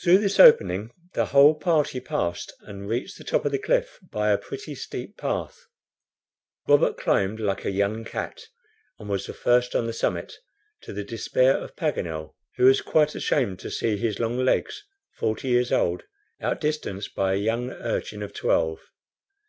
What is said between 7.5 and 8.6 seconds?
a young cat,